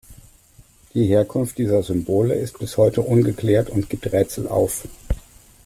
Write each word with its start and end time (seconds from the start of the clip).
Die 0.95 1.05
Herkunft 1.05 1.59
dieser 1.59 1.83
Symbole 1.83 2.33
ist 2.33 2.57
bis 2.57 2.75
heute 2.77 3.01
ungeklärt 3.03 3.69
und 3.69 3.87
gibt 3.87 4.11
Rätsel 4.11 4.47
auf. 4.47 4.87